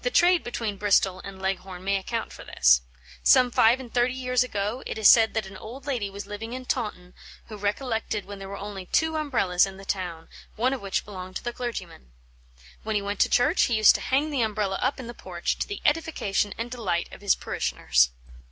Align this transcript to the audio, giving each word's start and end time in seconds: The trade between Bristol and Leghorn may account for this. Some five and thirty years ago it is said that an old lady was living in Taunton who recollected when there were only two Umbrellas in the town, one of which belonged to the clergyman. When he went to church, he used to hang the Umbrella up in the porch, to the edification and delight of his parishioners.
The 0.00 0.10
trade 0.10 0.42
between 0.44 0.78
Bristol 0.78 1.20
and 1.26 1.42
Leghorn 1.42 1.84
may 1.84 1.96
account 1.98 2.32
for 2.32 2.42
this. 2.42 2.80
Some 3.22 3.50
five 3.50 3.78
and 3.78 3.92
thirty 3.92 4.14
years 4.14 4.42
ago 4.42 4.82
it 4.86 4.96
is 4.96 5.08
said 5.10 5.34
that 5.34 5.44
an 5.44 5.58
old 5.58 5.84
lady 5.84 6.08
was 6.08 6.24
living 6.26 6.54
in 6.54 6.64
Taunton 6.64 7.12
who 7.48 7.56
recollected 7.58 8.24
when 8.24 8.38
there 8.38 8.48
were 8.48 8.56
only 8.56 8.86
two 8.86 9.16
Umbrellas 9.16 9.66
in 9.66 9.76
the 9.76 9.84
town, 9.84 10.30
one 10.56 10.72
of 10.72 10.80
which 10.80 11.04
belonged 11.04 11.36
to 11.36 11.44
the 11.44 11.52
clergyman. 11.52 12.12
When 12.82 12.96
he 12.96 13.02
went 13.02 13.20
to 13.20 13.28
church, 13.28 13.64
he 13.64 13.74
used 13.76 13.94
to 13.96 14.00
hang 14.00 14.30
the 14.30 14.40
Umbrella 14.40 14.78
up 14.80 14.98
in 14.98 15.06
the 15.06 15.12
porch, 15.12 15.58
to 15.58 15.68
the 15.68 15.82
edification 15.84 16.54
and 16.56 16.70
delight 16.70 17.12
of 17.12 17.20
his 17.20 17.34
parishioners. 17.34 18.08